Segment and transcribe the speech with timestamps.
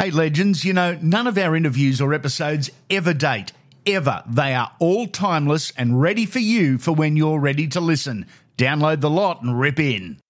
[0.00, 3.50] Hey, legends, you know, none of our interviews or episodes ever date.
[3.84, 4.22] Ever.
[4.28, 8.26] They are all timeless and ready for you for when you're ready to listen.
[8.56, 10.20] Download the lot and rip in.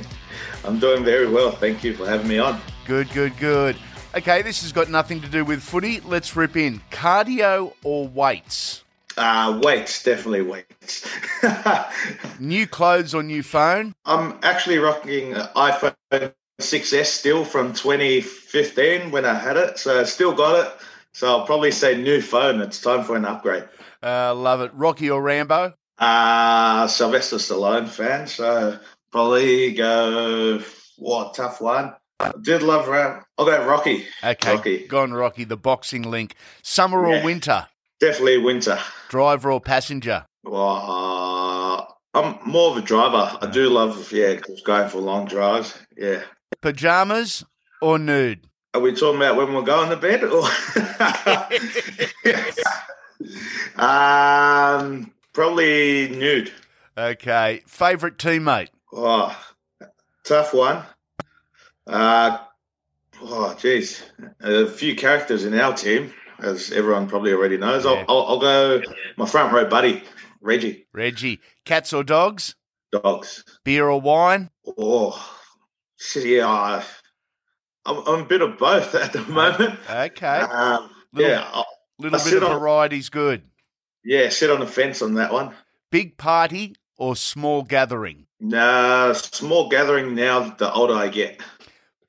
[0.63, 1.49] I'm doing very well.
[1.49, 2.61] Thank you for having me on.
[2.85, 3.77] Good, good, good.
[4.15, 6.01] Okay, this has got nothing to do with footy.
[6.01, 6.81] Let's rip in.
[6.91, 8.83] Cardio or weights?
[9.17, 11.09] Uh, weights, definitely weights.
[12.39, 13.93] new clothes or new phone?
[14.05, 20.03] I'm actually rocking an iPhone 6S still from 2015 when I had it, so I
[20.03, 20.71] still got it.
[21.13, 22.61] So I'll probably say new phone.
[22.61, 23.67] It's time for an upgrade.
[24.03, 24.71] Uh, love it.
[24.73, 25.73] Rocky or Rambo?
[25.97, 28.79] Uh, Sylvester Stallone fan, so
[29.11, 30.61] probably go,
[30.97, 31.93] what, tough one.
[32.21, 33.23] I did love Ram.
[33.37, 34.05] I'll go Rocky.
[34.23, 34.87] Okay, Rocky.
[34.87, 36.35] gone Rocky, the boxing link.
[36.61, 37.67] Summer or winter?
[37.99, 38.79] Definitely winter.
[39.09, 40.25] Driver or passenger?
[40.51, 43.37] Uh, I'm more of a driver.
[43.41, 45.77] I do love, yeah, going for long drives.
[45.95, 46.23] Yeah.
[46.61, 47.45] Pajamas
[47.81, 48.47] or nude?
[48.73, 50.23] Are we talking about when we're going to bed?
[50.23, 50.43] Or
[53.81, 56.51] um, probably nude.
[56.97, 57.61] Okay.
[57.65, 58.69] Favorite teammate?
[58.91, 59.37] Oh,
[60.23, 60.83] tough one.
[61.87, 62.39] Uh,
[63.21, 64.03] oh, geez.
[64.41, 67.85] A few characters in our team, as everyone probably already knows.
[67.85, 68.05] Yeah.
[68.07, 68.81] I'll, I'll, I'll, go
[69.17, 70.03] my front row buddy,
[70.41, 70.87] Reggie.
[70.93, 71.39] Reggie.
[71.65, 72.55] Cats or dogs?
[72.91, 73.43] Dogs.
[73.63, 74.49] Beer or wine?
[74.77, 75.39] Oh,
[76.15, 76.83] yeah.
[77.85, 79.79] I'm, I'm a bit of both at the moment.
[79.89, 80.27] Okay.
[80.27, 81.63] Um, little, yeah.
[81.97, 83.43] little bit of variety's good.
[84.03, 85.53] Yeah, sit on the fence on that one.
[85.91, 88.25] Big party or small gathering?
[88.39, 91.41] Nah, small gathering now the older I get.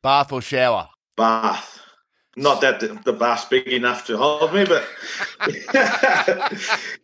[0.03, 0.89] Bath or shower?
[1.17, 1.81] Bath.
[2.37, 4.87] Not that the, the bath's big enough to hold me, but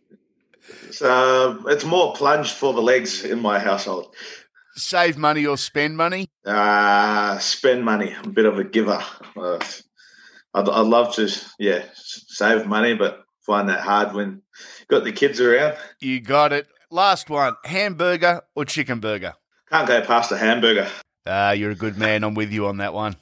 [0.97, 4.15] so it's more plunge for the legs in my household.
[4.75, 6.29] Save money or spend money?
[6.45, 8.15] Uh, spend money.
[8.15, 9.03] I'm a bit of a giver.
[9.35, 9.59] Uh,
[10.53, 14.41] I'd, I'd love to, yeah, save money, but find that hard when
[14.87, 15.77] got the kids around.
[15.99, 16.67] You got it.
[16.89, 19.33] Last one: hamburger or chicken burger?
[19.69, 20.87] Can't go past a hamburger.
[21.27, 22.23] Ah, uh, you're a good man.
[22.23, 23.17] I'm with you on that one.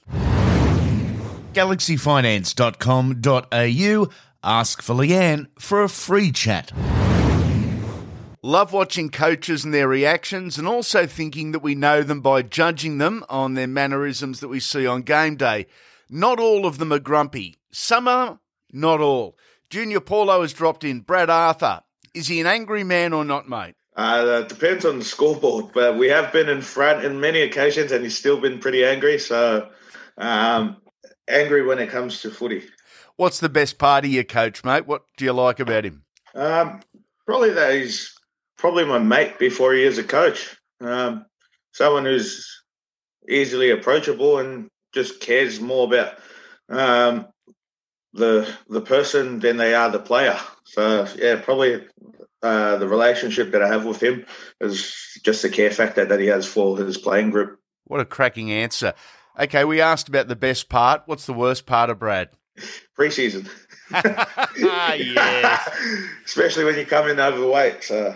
[1.54, 4.10] GalaxyFinance.com.au.
[4.44, 6.72] Ask for Leanne for a free chat.
[8.46, 13.00] Love watching coaches and their reactions, and also thinking that we know them by judging
[13.00, 15.66] them on their mannerisms that we see on game day.
[16.12, 17.56] Not all of them are grumpy.
[17.72, 18.40] Some are,
[18.72, 19.36] not all.
[19.72, 21.00] Junior Paulo has dropped in.
[21.00, 21.82] Brad Arthur.
[22.14, 23.74] Is he an angry man or not, mate?
[23.98, 27.92] Uh, it depends on the scoreboard, but we have been in front in many occasions,
[27.92, 29.18] and he's still been pretty angry.
[29.18, 29.70] So,
[30.20, 30.78] um,
[31.28, 32.62] angry when it comes to footy.
[33.16, 34.86] What's the best part of your coach, mate?
[34.86, 36.04] What do you like about him?
[36.36, 36.82] Um,
[37.26, 38.15] probably that he's
[38.58, 40.56] probably my mate before he is a coach.
[40.82, 41.26] Um,
[41.72, 42.64] someone who's
[43.30, 46.18] easily approachable and just cares more about
[46.70, 47.28] um,
[48.14, 50.38] the the person than they are the player.
[50.64, 51.86] So yeah, probably
[52.42, 54.26] uh, the relationship that I have with him
[54.62, 57.60] is just the care factor that he has for his playing group.
[57.86, 58.94] What a cracking answer.
[59.38, 61.04] Okay, we asked about the best part.
[61.06, 62.30] What's the worst part of Brad?
[62.98, 63.50] Preseason.
[63.92, 64.48] Ah
[64.94, 65.70] yes.
[66.26, 67.84] Especially when you come in overweight.
[67.84, 68.16] So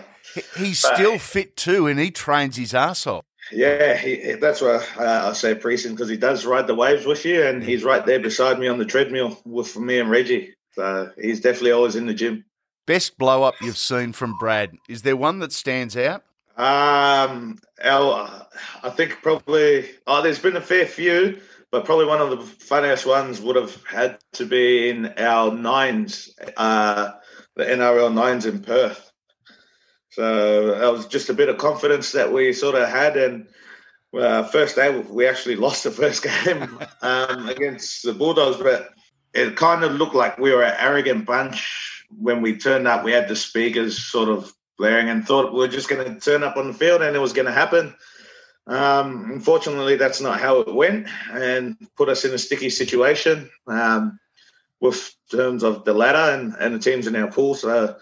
[0.56, 3.24] He's still fit too, and he trains his ass off.
[3.52, 7.24] Yeah, he, that's what uh, I say Preston because he does ride the waves with
[7.24, 10.54] you, and he's right there beside me on the treadmill with me and Reggie.
[10.72, 12.44] So he's definitely always in the gym.
[12.86, 14.72] Best blow up you've seen from Brad?
[14.88, 16.22] Is there one that stands out?
[16.56, 18.46] Um, our,
[18.82, 19.90] I think probably.
[20.06, 21.40] Oh, there's been a fair few,
[21.70, 26.30] but probably one of the funniest ones would have had to be in our nines,
[26.56, 27.12] uh,
[27.56, 29.10] the NRL nines in Perth.
[30.10, 33.16] So that was just a bit of confidence that we sort of had.
[33.16, 33.46] And
[34.12, 38.90] uh, first day, we actually lost the first game um, against the Bulldogs, but
[39.32, 43.04] it kind of looked like we were an arrogant bunch when we turned up.
[43.04, 46.42] We had the speakers sort of blaring and thought we were just going to turn
[46.42, 47.94] up on the field and it was going to happen.
[48.66, 54.18] Um, unfortunately, that's not how it went and put us in a sticky situation um,
[54.80, 57.54] with terms of the ladder and, and the teams in our pool.
[57.54, 57.96] So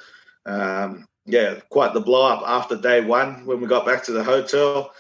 [0.47, 4.25] um, yeah, quite the blow up after day one when we got back to the
[4.25, 4.93] hotel.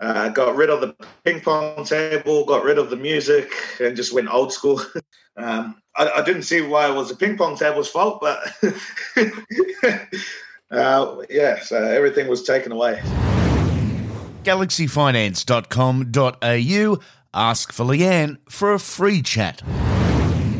[0.00, 4.12] Uh, got rid of the ping pong table, got rid of the music, and just
[4.12, 4.80] went old school.
[5.34, 8.38] Um, I, I, didn't see why it was the ping pong table's fault, but
[10.70, 13.00] uh, yeah, so everything was taken away.
[14.44, 17.00] GalaxyFinance.com.au.
[17.32, 19.62] Ask for Leanne for a free chat.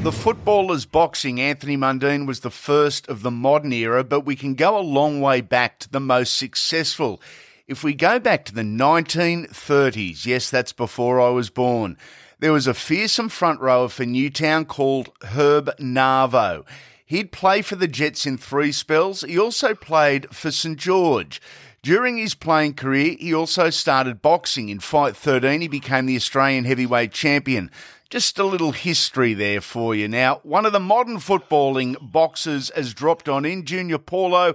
[0.03, 4.55] The footballer's boxing, Anthony Mundine, was the first of the modern era, but we can
[4.55, 7.23] go a long way back to the most successful.
[7.69, 11.97] If we go back to the 1930s, yes, that's before I was born,
[12.41, 16.67] there was a fearsome front rower for Newtown called Herb Narvo.
[17.07, 19.21] He'd play for the Jets in three spells.
[19.21, 21.41] He also played for St George.
[21.81, 24.69] During his playing career, he also started boxing.
[24.69, 27.71] In Fight 13, he became the Australian heavyweight champion.
[28.13, 30.07] Just a little history there for you.
[30.07, 34.55] Now, one of the modern footballing boxers has dropped on in, Junior Paulo.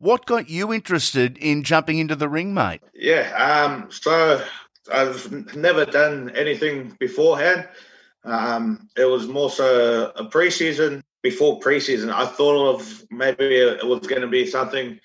[0.00, 2.80] What got you interested in jumping into the ring, mate?
[2.94, 4.44] Yeah, um, so
[4.92, 7.68] I've never done anything beforehand.
[8.24, 11.00] Um, it was more so a preseason.
[11.22, 14.98] Before preseason, I thought of maybe it was going to be something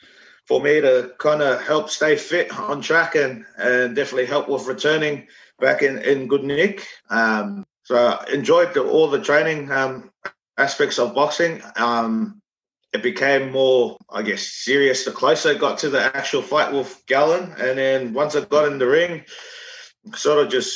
[0.47, 4.65] for me to kind of help stay fit on track and, and definitely help with
[4.65, 5.27] returning
[5.59, 6.87] back in, in good nick.
[7.11, 10.11] Um, so I enjoyed the, all the training um,
[10.57, 11.61] aspects of boxing.
[11.75, 12.41] Um,
[12.93, 17.03] it became more, I guess, serious the closer it got to the actual fight with
[17.07, 17.53] Gallen.
[17.57, 19.25] And then once I got in the ring,
[20.15, 20.71] sort of just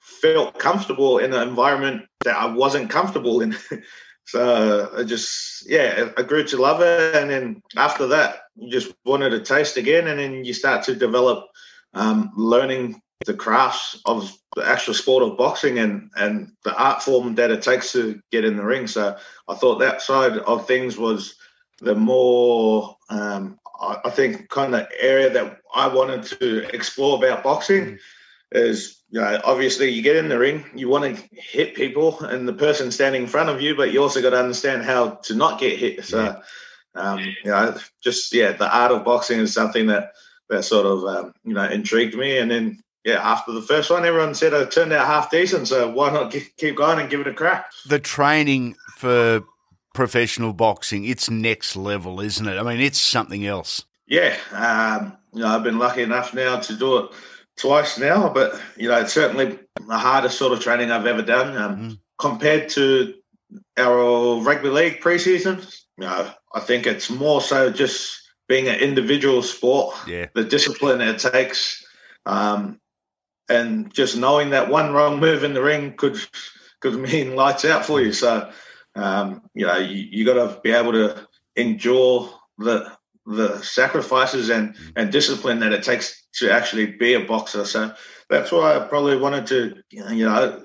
[0.00, 3.56] felt comfortable in an environment that I wasn't comfortable in.
[4.26, 7.14] so I just, yeah, I grew to love it.
[7.14, 10.08] And then after that, you just wanted to taste again.
[10.08, 11.46] And then you start to develop
[11.94, 17.34] um, learning the crafts of the actual sport of boxing and and the art form
[17.34, 18.86] that it takes to get in the ring.
[18.86, 19.16] So
[19.48, 21.34] I thought that side of things was
[21.80, 27.42] the more um, I, I, think kind of area that I wanted to explore about
[27.42, 27.98] boxing mm.
[28.52, 32.46] is you know obviously you get in the ring you want to hit people and
[32.46, 35.34] the person standing in front of you but you also got to understand how to
[35.34, 36.40] not get hit so
[36.94, 40.12] um, you know just yeah the art of boxing is something that
[40.48, 44.04] that sort of um, you know intrigued me and then yeah, after the first one,
[44.04, 47.26] everyone said I turned out half decent, so why not keep going and give it
[47.26, 47.70] a crack?
[47.86, 49.42] The training for
[49.94, 52.58] professional boxing, it's next level, isn't it?
[52.58, 53.84] I mean, it's something else.
[54.06, 57.10] Yeah, um, you know, I've been lucky enough now to do it
[57.56, 61.56] twice now, but you know, it's certainly the hardest sort of training I've ever done
[61.56, 61.92] um, mm-hmm.
[62.18, 63.14] compared to
[63.76, 65.58] our rugby league preseason.
[65.96, 69.96] You know, I think it's more so just being an individual sport.
[70.06, 71.84] Yeah, the discipline it takes.
[72.26, 72.79] Um,
[73.50, 76.16] and just knowing that one wrong move in the ring could
[76.80, 78.12] could mean lights out for you.
[78.12, 78.50] So,
[78.94, 81.26] um, you know, you, you got to be able to
[81.56, 82.90] endure the
[83.26, 87.64] the sacrifices and and discipline that it takes to actually be a boxer.
[87.64, 87.92] So
[88.28, 90.62] that's why I probably wanted to, you know,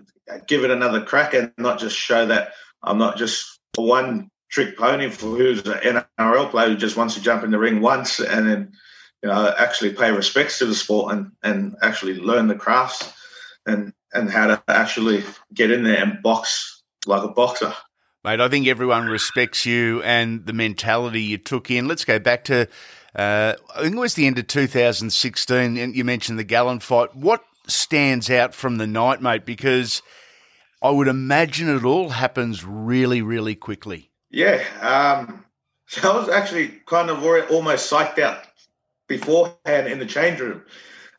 [0.48, 5.10] give it another crack and not just show that I'm not just one trick pony
[5.10, 8.48] for who's an NRL player who just wants to jump in the ring once and
[8.48, 8.72] then
[9.26, 13.12] you know, actually pay respects to the sport and, and actually learn the crafts
[13.66, 17.74] and, and how to actually get in there and box like a boxer.
[18.24, 21.88] Mate, I think everyone respects you and the mentality you took in.
[21.88, 22.68] Let's go back to,
[23.16, 27.16] uh, I think it was the end of 2016, and you mentioned the Gallen fight.
[27.16, 29.44] What stands out from the night, mate?
[29.44, 30.04] Because
[30.84, 34.12] I would imagine it all happens really, really quickly.
[34.30, 34.64] Yeah.
[34.82, 35.46] Um,
[35.88, 38.46] so I was actually kind of almost psyched out
[39.08, 40.64] beforehand in the change room.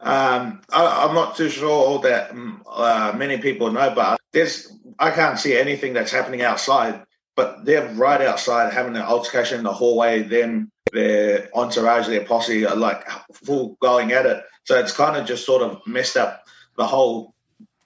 [0.01, 5.11] Um, I, am not too sure that mm, uh, many people know, but there's I
[5.11, 7.03] can't see anything that's happening outside.
[7.35, 10.23] but they're right outside having an altercation in the hallway.
[10.23, 14.43] Them, their entourage, their posse are like full going at it.
[14.65, 16.45] So it's kind of just sort of messed up
[16.77, 17.35] the whole,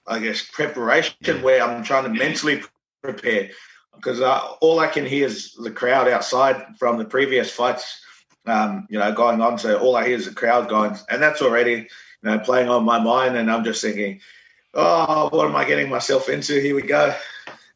[0.07, 2.61] I guess, preparation where I'm trying to mentally
[3.01, 3.51] prepare
[3.95, 8.01] because uh, all I can hear is the crowd outside from the previous fights,
[8.45, 9.57] um, you know, going on.
[9.57, 11.87] So all I hear is the crowd going, and that's already, you
[12.23, 13.37] know, playing on my mind.
[13.37, 14.21] And I'm just thinking,
[14.73, 16.59] oh, what am I getting myself into?
[16.59, 17.13] Here we go.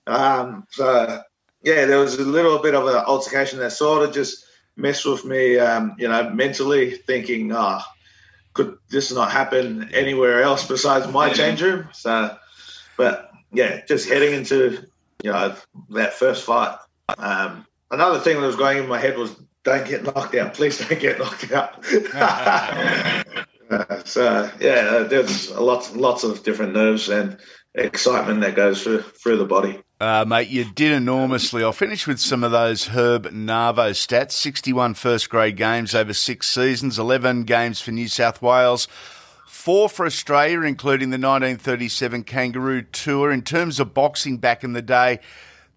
[0.08, 1.22] Um, so
[1.64, 4.46] yeah, there was a little bit of an altercation that sort of just
[4.78, 7.82] messed with me, um, you know, mentally thinking, oh,
[8.54, 11.90] could this not happen anywhere else besides my change room?
[11.92, 12.38] So,
[12.98, 14.86] but yeah, just heading into
[15.24, 15.56] you know
[15.90, 16.78] that first fight.
[17.18, 20.78] Um, another thing that was going in my head was, don't get knocked out, please
[20.78, 21.84] don't get knocked out.
[22.14, 27.38] uh, so yeah, there's lots lots of different nerves and
[27.74, 29.82] excitement that goes through through the body.
[30.00, 31.64] Uh, mate, you did enormously.
[31.64, 36.48] I'll finish with some of those Herb Narvo stats 61 first grade games over six
[36.48, 38.90] seasons, 11 games for New South Wales,
[39.48, 43.32] four for Australia, including the 1937 Kangaroo Tour.
[43.32, 45.20] In terms of boxing back in the day,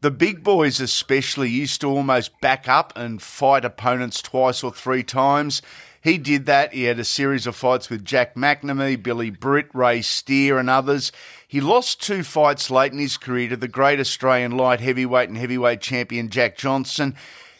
[0.01, 5.03] the big boys especially used to almost back up and fight opponents twice or three
[5.03, 5.61] times.
[6.01, 6.73] He did that.
[6.73, 11.11] He had a series of fights with Jack McNamee, Billy Britt, Ray Steer, and others.
[11.49, 15.37] He lost two fights late in his career to the great Australian light heavyweight and
[15.37, 17.17] heavyweight champion Jack Johnson.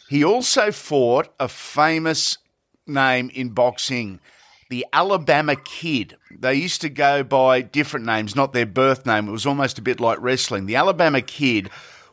[0.07, 2.37] He also fought a famous
[2.87, 4.19] name in boxing,
[4.69, 6.15] the Alabama Kid.
[6.31, 9.27] They used to go by different names, not their birth name.
[9.27, 10.65] It was almost a bit like wrestling.
[10.65, 11.69] The Alabama Kid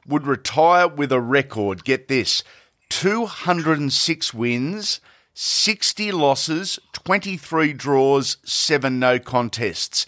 [0.07, 2.43] would retire with a record, get this,
[2.91, 5.01] 206 wins,
[5.35, 10.05] 60 losses, 23 draws, 7 no contests.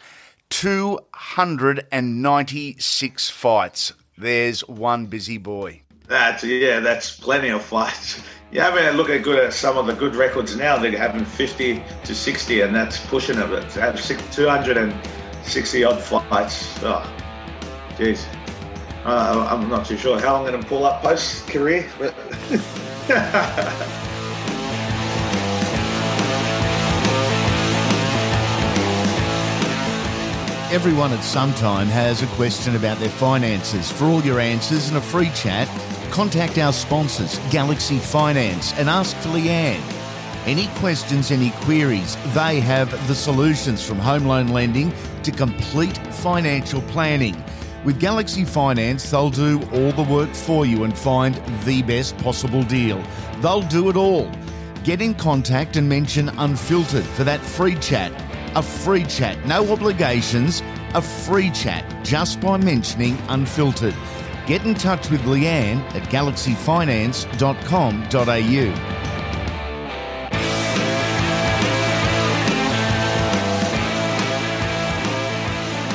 [0.50, 3.94] 296 fights.
[4.16, 5.82] There's one busy boy.
[6.06, 8.20] That's yeah, that's plenty of fights.
[8.50, 10.78] You have a look at good at some of the good records now.
[10.78, 13.70] They're having 50 to 60, and that's pushing it.
[13.70, 14.02] To have
[14.32, 16.82] 260 odd fights.
[16.82, 17.04] Oh,
[17.98, 18.24] jeez.
[19.04, 22.14] Uh, I'm not too sure how I'm going to pull up post career, but.
[30.70, 33.90] Everyone at some time has a question about their finances.
[33.90, 35.66] For all your answers and a free chat,
[36.10, 39.80] contact our sponsors, Galaxy Finance, and ask for Leanne.
[40.44, 46.82] Any questions, any queries, they have the solutions from home loan lending to complete financial
[46.82, 47.42] planning.
[47.88, 52.62] With Galaxy Finance, they'll do all the work for you and find the best possible
[52.62, 53.02] deal.
[53.40, 54.30] They'll do it all.
[54.84, 58.12] Get in contact and mention Unfiltered for that free chat
[58.54, 63.94] a free chat, no obligations, a free chat just by mentioning Unfiltered.
[64.46, 68.97] Get in touch with Leanne at galaxyfinance.com.au.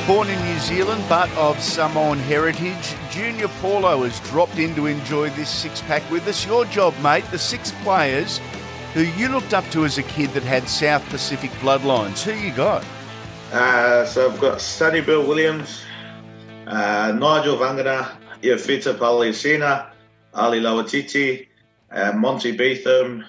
[0.06, 5.30] Born in New Zealand but of Samoan heritage, Junior Paulo has dropped in to enjoy
[5.30, 6.44] this six pack with us.
[6.44, 8.38] Your job, mate, the six players
[8.92, 12.22] who you looked up to as a kid that had South Pacific bloodlines.
[12.22, 12.84] Who you got?
[13.50, 15.82] Uh, so I've got Sonny Bill Williams,
[16.66, 18.10] uh, Nigel Vagana,
[18.42, 19.90] Iafeta Palea'aesina,
[20.34, 21.46] Ali Lauitiiti,
[21.90, 23.24] uh, Monty Betham,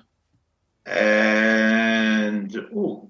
[0.85, 3.09] and ooh,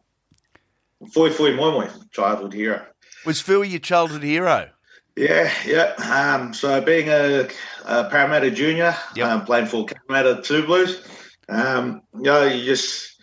[1.12, 2.86] Fuifui Moimoi, childhood hero.
[3.26, 4.70] Was Phil your childhood hero?
[5.16, 5.94] Yeah, yeah.
[5.98, 7.48] Um, so being a,
[7.86, 9.28] a Parramatta junior, yep.
[9.28, 11.08] um, playing for Cabramatta Two Blues,
[11.50, 13.16] um, you know, you just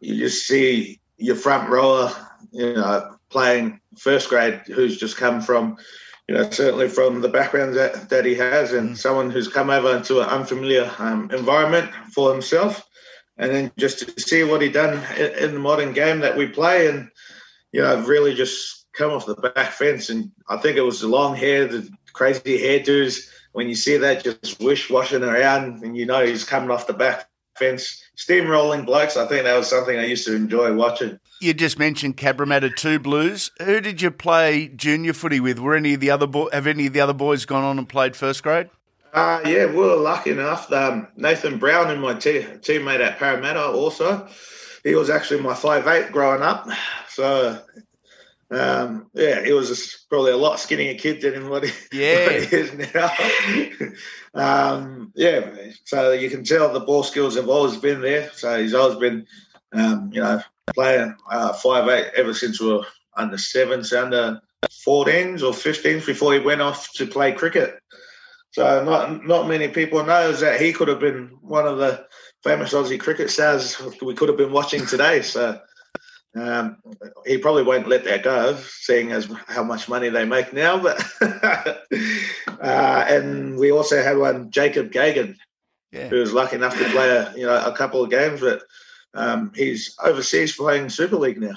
[0.00, 2.10] you just see your front rower,
[2.50, 5.76] you know, playing first grade, who's just come from,
[6.28, 8.98] you know, certainly from the background that, that he has, and mm.
[8.98, 12.84] someone who's come over into an unfamiliar um, environment for himself,
[13.36, 16.88] and then just to see what he done in, the modern game that we play,
[16.88, 17.10] and
[17.72, 21.00] you know, I've really just come off the back fence, and I think it was
[21.00, 23.28] the long hair, the crazy hairdos.
[23.52, 26.92] When you see that, just wish washing around, and you know he's coming off the
[26.92, 29.16] back fence, steamrolling blokes.
[29.16, 31.18] I think that was something I used to enjoy watching.
[31.40, 33.50] You just mentioned Cabramatta Two Blues.
[33.60, 35.58] Who did you play junior footy with?
[35.58, 37.88] Were any of the other bo- have any of the other boys gone on and
[37.88, 38.70] played first grade?
[39.12, 40.72] Uh, yeah, we were lucky enough.
[40.72, 44.26] Um, Nathan Brown and my te- teammate at Parramatta also.
[44.84, 46.68] He was actually my five eight growing up.
[47.08, 47.60] So
[48.52, 52.26] um, yeah, he was probably a lot skinnier kid than what he, yeah.
[52.26, 53.10] what he is now.
[54.34, 55.50] um, yeah,
[55.84, 58.30] so you can tell the ball skills have always been there.
[58.34, 59.26] So he's always been,
[59.72, 60.42] um, you know,
[60.74, 64.40] playing uh, five eight ever since we were under sevens, under
[64.86, 67.78] 14s or 15s before he went off to play cricket.
[68.52, 72.06] So not not many people knows that he could have been one of the
[72.44, 75.22] famous Aussie cricket stars we could have been watching today.
[75.22, 75.58] So
[76.34, 76.76] um,
[77.26, 80.78] he probably won't let that go, seeing as how much money they make now.
[80.78, 81.02] But
[82.60, 85.36] uh, and we also had one Jacob Gagan,
[85.90, 86.08] yeah.
[86.08, 88.64] who was lucky enough to play a you know a couple of games, but
[89.14, 91.54] um, he's overseas playing Super League now.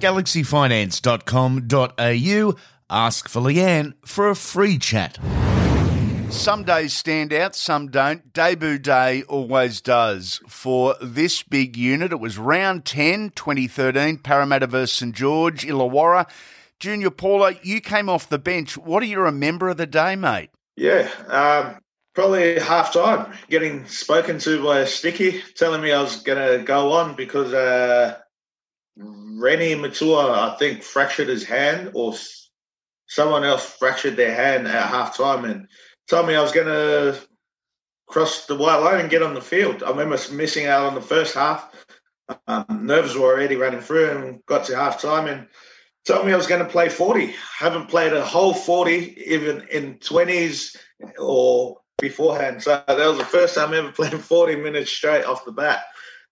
[0.00, 2.56] GalaxyFinance.com.au.
[2.90, 5.18] Ask for Leanne for a free chat.
[6.28, 8.32] Some days stand out, some don't.
[8.32, 10.40] Debut day always does.
[10.48, 16.28] For this big unit, it was round 10, 2013, Parramatta versus St George, Illawarra.
[16.78, 18.76] Junior Paulo, you came off the bench.
[18.76, 20.50] What do you remember of the day, mate?
[20.76, 21.80] Yeah, um,
[22.14, 26.64] probably half time, getting spoken to by a sticky, telling me I was going to
[26.64, 28.18] go on because uh,
[28.96, 32.12] Reni Maitua, I think, fractured his hand or
[33.06, 35.68] someone else fractured their hand at half time and
[36.08, 37.18] told me I was going to
[38.06, 39.82] cross the white line and get on the field.
[39.82, 41.70] I remember missing out on the first half.
[42.46, 45.46] Um, nerves were already running through and got to half time and
[46.06, 47.34] told me I was going to play 40.
[47.58, 50.76] Haven't played a whole 40 even in 20s
[51.18, 52.62] or beforehand.
[52.62, 55.84] So that was the first time I ever played 40 minutes straight off the bat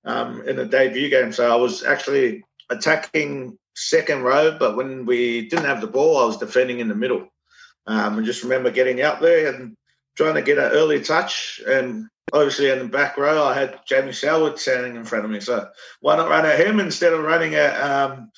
[0.05, 1.33] um, in a debut game.
[1.33, 6.27] So I was actually attacking second row, but when we didn't have the ball, I
[6.27, 7.29] was defending in the middle.
[7.87, 9.77] Um, I just remember getting out there and
[10.17, 11.61] trying to get an early touch.
[11.67, 15.41] And obviously in the back row, I had Jamie Selwood standing in front of me.
[15.41, 15.69] So
[16.01, 18.31] why not run at him instead of running at um,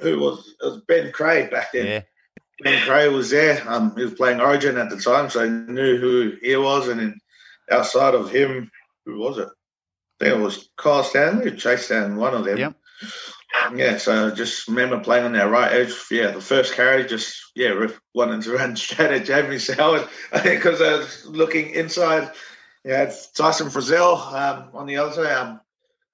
[0.00, 1.86] who was, was Ben Creagh back then?
[1.86, 2.00] Yeah.
[2.62, 3.62] Ben Creagh was there.
[3.68, 6.88] Um, he was playing Origin at the time, so I knew who he was.
[6.88, 7.20] And then
[7.70, 8.70] outside of him,
[9.04, 9.48] who was it?
[10.20, 12.56] I think it was Carl Stanley or Chase Stanley, one of them.
[12.56, 12.74] Yep.
[13.74, 15.94] Yeah, so just remember playing on that right edge.
[16.10, 20.08] Yeah, the first carry, just yeah, wanting to run straight at Jamie Selwood.
[20.32, 22.30] I think because I was looking inside.
[22.84, 25.60] Yeah, it's Tyson Frizell um, on the other side, um,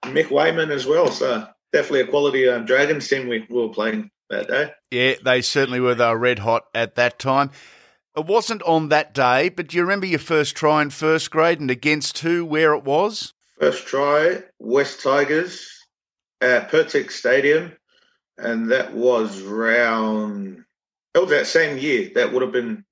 [0.05, 1.11] Mick Weyman as well.
[1.11, 4.73] So definitely a quality um, Dragons team we, we were playing that day.
[4.91, 5.95] Yeah, they certainly were.
[5.95, 7.51] They were red hot at that time.
[8.17, 11.61] It wasn't on that day, but do you remember your first try in first grade
[11.61, 13.33] and against who, where it was?
[13.59, 15.82] First try, West Tigers
[16.43, 17.73] at Pirtek Stadium,
[18.37, 20.65] and that was round.
[21.15, 22.11] Oh, that same year.
[22.15, 22.85] That would have been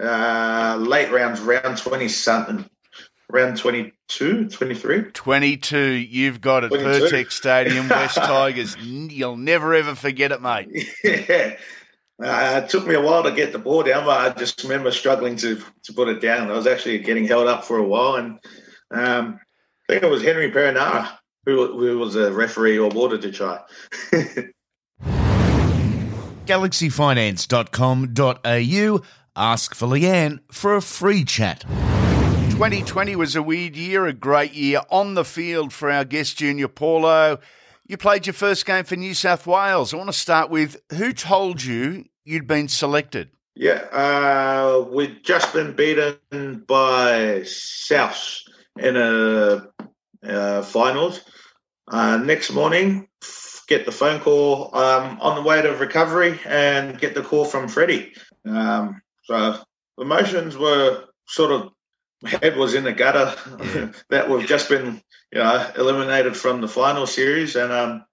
[0.00, 2.68] uh, late rounds, round twenty something,
[3.30, 5.02] round 22, 23?
[5.12, 5.78] 22.
[5.78, 6.72] You've got it.
[6.72, 8.76] Pirtek Stadium, West Tigers.
[8.76, 10.68] You'll never ever forget it, mate.
[11.04, 11.56] Yeah.
[12.22, 14.90] Uh, it took me a while to get the ball down, but I just remember
[14.90, 16.50] struggling to to put it down.
[16.50, 18.38] I was actually getting held up for a while, and
[18.90, 19.40] um,
[19.88, 21.08] I think it was Henry Perenara
[21.44, 23.60] who, who was a referee or wanted to try.
[26.46, 29.02] GalaxyFinance.com.au.
[29.36, 31.64] Ask for Leanne for a free chat.
[32.50, 36.68] 2020 was a weird year, a great year on the field for our guest Junior
[36.68, 37.38] Paulo.
[37.86, 39.94] You played your first game for New South Wales.
[39.94, 43.30] I want to start with who told you you'd been selected?
[43.54, 48.40] Yeah, uh, we'd just been beaten by South
[48.78, 49.68] in a
[50.26, 51.20] uh, finals.
[51.88, 53.08] Uh, next morning,
[53.66, 57.68] get the phone call um, on the way to recovery and get the call from
[57.68, 58.12] Freddie.
[58.44, 59.56] Um, so
[59.98, 61.72] emotions were sort of
[62.24, 63.34] head was in the gutter
[63.74, 63.92] yeah.
[64.10, 65.00] that we've just been
[65.32, 68.04] you know eliminated from the final series and um,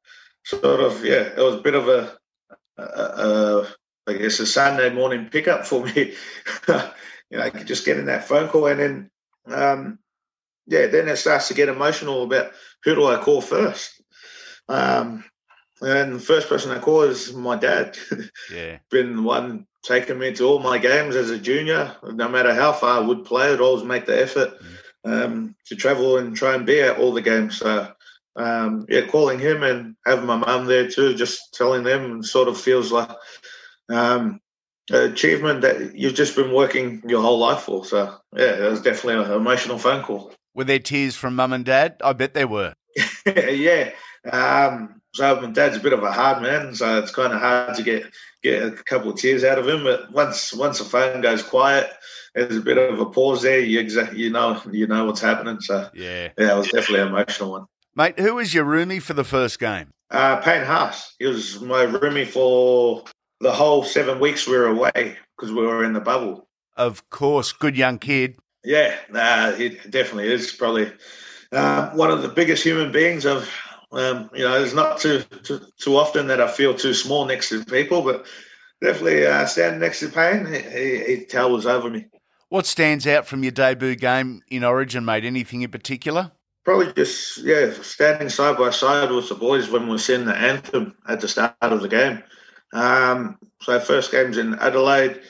[0.46, 2.18] sort of yeah it was a bit of a,
[2.78, 3.68] a, a
[4.08, 6.14] I guess a Sunday morning pickup for me
[7.30, 9.12] you know just getting that phone call and then
[9.48, 10.00] um,
[10.68, 12.52] yeah, then it starts to get emotional about
[12.84, 14.02] who do I call first.
[14.70, 15.24] Um,
[15.82, 17.98] and the first person I call is my dad.
[18.52, 21.96] Yeah, been the one taking me to all my games as a junior.
[22.04, 24.54] No matter how far I would play, I'd always make the effort
[25.06, 25.26] mm.
[25.26, 27.58] um, to travel and try and be at all the games.
[27.58, 27.92] So
[28.38, 32.60] um, yeah, calling him and having my mum there too, just telling them sort of
[32.60, 33.10] feels like
[33.90, 34.40] um,
[34.90, 37.84] an achievement that you've just been working your whole life for.
[37.84, 40.34] So yeah, it was definitely an emotional phone call.
[40.58, 41.98] Were there tears from mum and dad?
[42.04, 42.74] I bet there were.
[43.28, 43.92] yeah.
[44.28, 47.76] Um, so my dad's a bit of a hard man, so it's kind of hard
[47.76, 48.06] to get
[48.42, 49.84] get a couple of tears out of him.
[49.84, 51.92] But once once the phone goes quiet,
[52.34, 53.60] there's a bit of a pause there.
[53.60, 55.62] You exactly you know you know what's happening.
[55.62, 57.66] So yeah, yeah, it was definitely an emotional one.
[57.96, 59.92] Mate, who was your roomie for the first game?
[60.10, 61.14] Uh, Payne Haas.
[61.20, 63.04] He was my roomie for
[63.42, 66.48] the whole seven weeks we were away because we were in the bubble.
[66.76, 68.38] Of course, good young kid.
[68.64, 70.92] Yeah, nah, it definitely is probably
[71.52, 73.50] uh, one of the biggest human beings I've.
[73.90, 77.48] Um, you know, it's not too, too, too often that I feel too small next
[77.50, 78.26] to people, but
[78.82, 82.06] definitely uh, standing next to Payne, he, he, he towers over me.
[82.50, 85.26] What stands out from your debut game in Origin, mate?
[85.26, 86.32] Anything in particular?
[86.64, 90.96] Probably just yeah, standing side by side with the boys when we singing the anthem
[91.08, 92.24] at the start of the game.
[92.74, 95.22] Um, so first game's in Adelaide.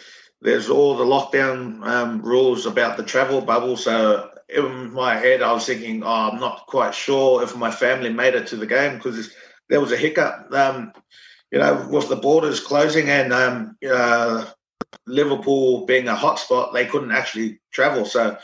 [0.41, 3.75] There's all the lockdown um, rules about the travel bubble.
[3.75, 8.11] So in my head, I was thinking, oh, I'm not quite sure if my family
[8.13, 9.33] made it to the game because
[9.69, 10.53] there was a hiccup.
[10.53, 10.93] Um,
[11.51, 14.45] you know, with the borders closing and um, uh,
[15.05, 18.05] Liverpool being a hotspot, they couldn't actually travel.
[18.05, 18.37] So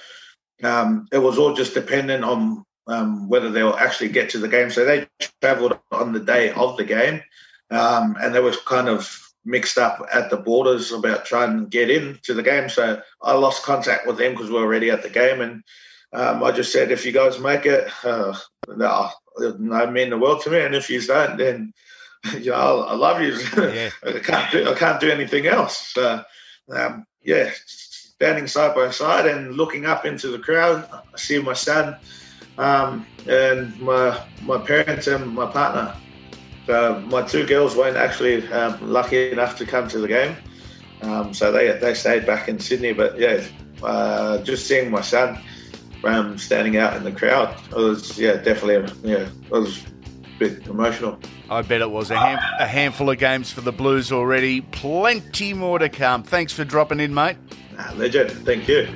[0.64, 4.70] um, it was all just dependent on um, whether they'll actually get to the game.
[4.72, 5.08] So they
[5.42, 7.22] travelled on the day of the game,
[7.70, 11.90] um, and they were kind of mixed up at the borders about trying to get
[11.90, 12.70] into the game.
[12.70, 15.64] So I lost contact with them because we were already at the game, and
[16.14, 20.42] um, I just said, if you guys make it, uh, no, no mean the world
[20.44, 21.74] to me, and if you don't, then
[22.40, 23.38] you know, I love you.
[23.74, 23.90] Yeah.
[24.06, 25.78] I can't do I can't do anything else.
[25.94, 26.24] So,
[26.70, 31.54] um, yeah, standing side by side and looking up into the crowd, I see my
[31.54, 31.98] son
[32.58, 35.96] um, and my my parents and my partner.
[36.66, 40.36] So my two girls weren't actually um, lucky enough to come to the game,
[41.02, 42.94] um, so they they stayed back in Sydney.
[42.94, 43.44] But yeah,
[43.82, 45.42] uh, just seeing my son
[46.06, 50.68] um, standing out in the crowd, it was yeah definitely yeah it was a bit
[50.68, 51.20] emotional.
[51.50, 54.62] I bet it was a, ham- a handful of games for the Blues already.
[54.62, 56.24] Plenty more to come.
[56.24, 57.38] Thanks for dropping in, mate.
[57.96, 58.32] Legend.
[58.46, 58.88] Thank you.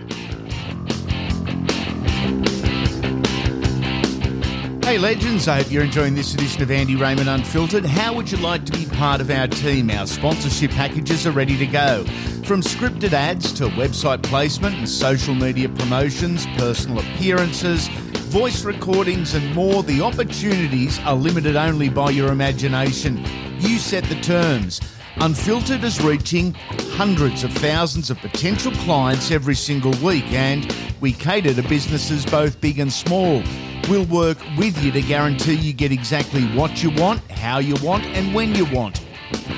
[4.88, 7.86] Hey legends, I hope you're enjoying this edition of Andy Raymond Unfiltered.
[7.86, 9.92] How would you like to be part of our team?
[9.92, 12.06] Our sponsorship packages are ready to go.
[12.46, 17.90] From scripted ads to website placement and social media promotions, personal appearances,
[18.30, 23.18] voice recordings, and more, the opportunities are limited only by your imagination.
[23.60, 24.80] You set the terms.
[25.18, 26.54] Unfiltered is reaching
[26.94, 32.62] hundreds of thousands of potential clients every single week, and we cater to businesses both
[32.62, 33.44] big and small.
[33.90, 38.04] We'll work with you to guarantee you get exactly what you want, how you want,
[38.08, 39.02] and when you want.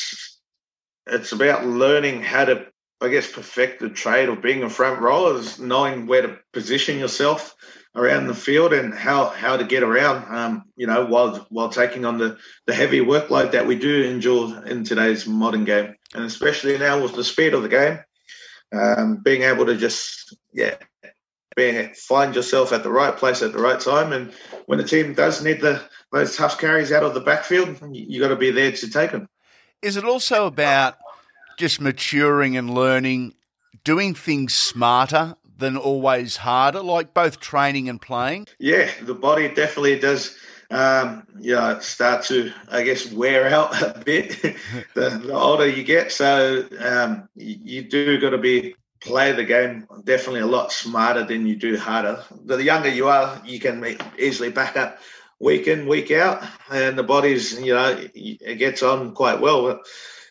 [1.07, 2.65] it's about learning how to,
[3.03, 6.97] I guess, perfect the trade of being a front rower, is knowing where to position
[6.99, 7.53] yourself
[7.95, 10.33] around the field and how how to get around.
[10.33, 14.65] Um, you know, while while taking on the the heavy workload that we do endure
[14.65, 17.99] in today's modern game, and especially now with the speed of the game,
[18.71, 20.75] um, being able to just yeah.
[22.07, 24.33] Find yourself at the right place at the right time, and
[24.65, 28.29] when the team does need the those tough carries out of the backfield, you got
[28.29, 29.29] to be there to take them.
[29.83, 30.95] Is it also about
[31.57, 33.33] just maturing and learning,
[33.83, 38.47] doing things smarter than always harder, like both training and playing?
[38.59, 40.37] Yeah, the body definitely does.
[40.71, 44.41] Um, yeah, start to I guess wear out a bit
[44.95, 46.11] the, the, older you get.
[46.11, 51.23] So um, you, you do got to be play the game definitely a lot smarter
[51.25, 52.23] than you do harder.
[52.45, 54.97] The younger you are, you can easily back up
[55.39, 59.79] week in, week out, and the body's you know it gets on quite well.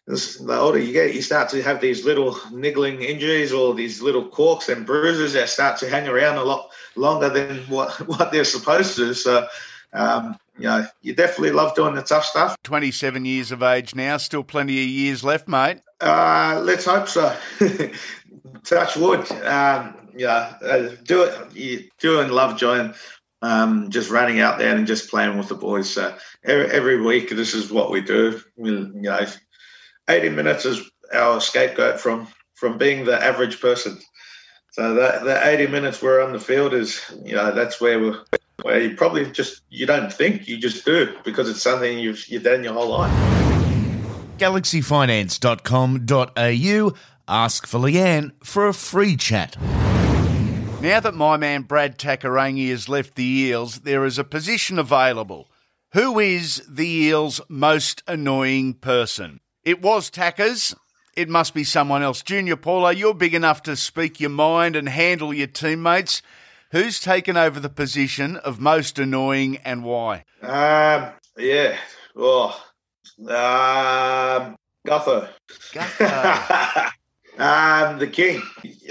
[0.07, 4.29] The older you get, you start to have these little niggling injuries or these little
[4.29, 8.45] corks and bruises that start to hang around a lot longer than what, what they're
[8.45, 9.15] supposed to.
[9.15, 9.47] So,
[9.93, 12.57] um, you know, you definitely love doing the tough stuff.
[12.65, 15.79] 27 years of age now, still plenty of years left, mate.
[16.01, 17.37] Uh, let's hope so.
[18.65, 19.31] Touch wood.
[19.45, 21.57] Um, yeah, uh, do it.
[21.57, 22.95] You do and love joining
[23.43, 25.91] um, just running out there and just playing with the boys.
[25.91, 28.41] So every, every, week, this is what we do.
[28.57, 29.27] We, you know,
[30.13, 33.99] 80 minutes is our scapegoat from from being the average person.
[34.73, 38.21] So that the 80 minutes we're on the field is, you know, that's where we're,
[38.63, 42.45] where you probably just you don't think you just do because it's something you've you've
[42.45, 43.11] done your whole life.
[44.39, 46.97] GalaxyFinance.com.au.
[47.29, 49.57] Ask for Leanne for a free chat.
[50.81, 55.49] Now that my man Brad Takairangi has left the Eels, there is a position available.
[55.93, 59.41] Who is the Eels' most annoying person?
[59.65, 60.75] It was Tackers,
[61.17, 62.21] it must be someone else.
[62.21, 66.21] Junior Paulo, you're big enough to speak your mind and handle your teammates.
[66.73, 70.25] Who's taken over the position of most annoying and why?
[70.43, 71.77] Um, yeah.
[72.17, 72.61] Oh,
[73.21, 75.29] um, Gutho.
[75.73, 76.87] Gutho.
[77.39, 78.43] um, the king.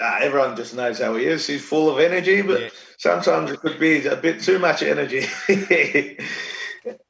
[0.01, 1.45] Uh, everyone just knows how he is.
[1.45, 2.69] He's full of energy, but yeah.
[2.97, 5.25] sometimes it could be a bit too much energy.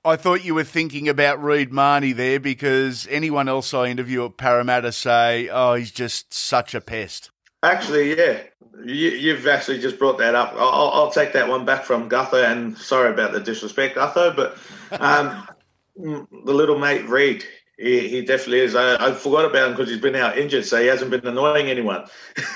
[0.03, 4.37] I thought you were thinking about Reed Mahoney there because anyone else I interview at
[4.37, 7.29] Parramatta say, oh, he's just such a pest.
[7.63, 8.39] Actually, yeah.
[8.83, 10.53] You, have actually just brought that up.
[10.55, 14.57] I'll, I'll, take that one back from Gutho, and sorry about the disrespect, Gutho, but
[14.99, 15.47] um,
[15.95, 17.45] the little mate Reed,
[17.77, 18.75] he, he definitely is.
[18.75, 21.67] I, I forgot about him because he's been out injured, so he hasn't been annoying
[21.67, 22.07] anyone.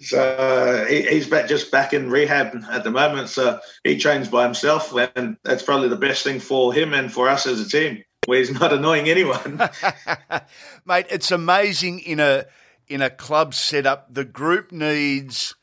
[0.00, 3.28] So uh, he, he's back, just back in rehab at the moment.
[3.28, 7.28] So he trains by himself, and that's probably the best thing for him and for
[7.28, 9.60] us as a team, where he's not annoying anyone.
[10.86, 12.46] Mate, it's amazing in a
[12.88, 14.12] in a club setup.
[14.12, 15.54] The group needs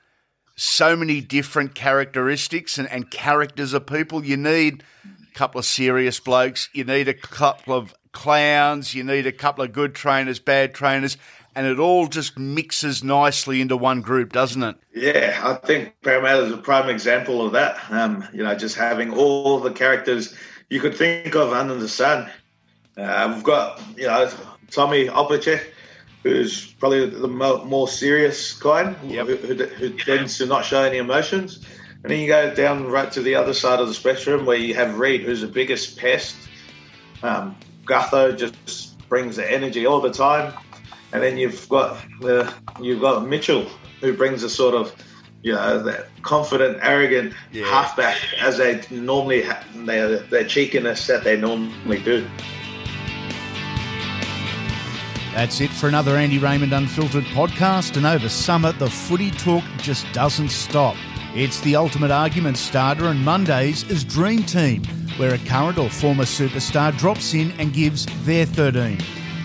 [0.56, 4.24] so many different characteristics and, and characters of people.
[4.24, 6.70] You need a couple of serious blokes.
[6.74, 8.94] You need a couple of clowns.
[8.94, 11.18] You need a couple of good trainers, bad trainers
[11.58, 14.76] and it all just mixes nicely into one group, doesn't it?
[14.94, 17.80] Yeah, I think Parramatta is a prime example of that.
[17.90, 20.36] Um, you know, just having all the characters
[20.70, 22.30] you could think of under the sun.
[22.96, 24.30] Uh, we've got, you know,
[24.70, 25.64] Tommy Opacic,
[26.22, 29.26] who's probably the mo- more serious kind, yep.
[29.26, 31.66] who, who, who tends to not show any emotions.
[32.04, 34.76] And then you go down right to the other side of the spectrum where you
[34.76, 36.36] have Reed, who's the biggest pest.
[37.24, 40.54] Um, Gutho just brings the energy all the time
[41.14, 43.68] and then you've got the you've got Mitchell
[44.02, 44.94] who brings a sort of
[45.44, 47.66] you know that confident, arrogant yeah.
[47.66, 52.28] halfback as they normally ha- their their cheekiness that they normally do.
[55.34, 57.96] That's it for another Andy Raymond Unfiltered podcast.
[57.96, 60.96] And over summer, the footy talk just doesn't stop.
[61.36, 64.84] It's the ultimate argument starter, and Mondays is Dream Team,
[65.18, 68.98] where a current or former superstar drops in and gives their 13.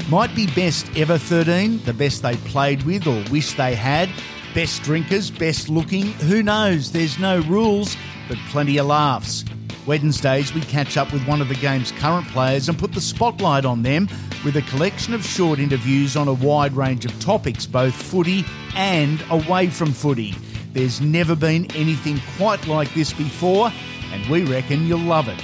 [0.09, 4.11] Might be best ever 13, the best they played with or wish they had.
[4.55, 6.93] Best drinkers, best looking, who knows?
[6.93, 7.97] There's no rules,
[8.29, 9.45] but plenty of laughs.
[9.87, 13.65] Wednesdays, we catch up with one of the game's current players and put the spotlight
[13.65, 14.09] on them
[14.45, 18.45] with a collection of short interviews on a wide range of topics, both footy
[18.77, 20.35] and away from footy.
[20.73, 23.73] There's never been anything quite like this before,
[24.13, 25.43] and we reckon you'll love it.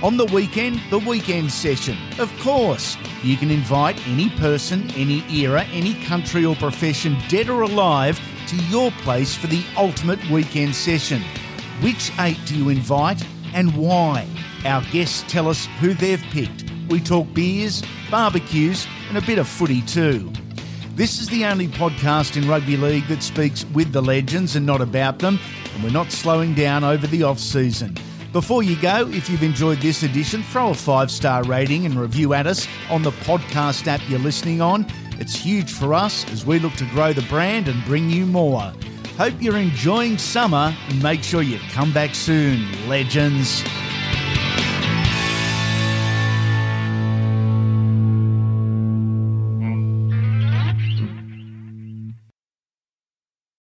[0.00, 1.98] On the weekend, the weekend session.
[2.20, 7.62] Of course, you can invite any person, any era, any country or profession, dead or
[7.62, 11.20] alive, to your place for the ultimate weekend session.
[11.80, 14.28] Which eight do you invite and why?
[14.64, 16.70] Our guests tell us who they've picked.
[16.88, 20.32] We talk beers, barbecues, and a bit of footy too.
[20.94, 24.80] This is the only podcast in rugby league that speaks with the legends and not
[24.80, 25.40] about them,
[25.74, 27.96] and we're not slowing down over the off season.
[28.32, 32.34] Before you go, if you've enjoyed this edition, throw a five star rating and review
[32.34, 34.86] at us on the podcast app you're listening on.
[35.18, 38.72] It's huge for us as we look to grow the brand and bring you more.
[39.16, 43.64] Hope you're enjoying summer and make sure you come back soon, legends.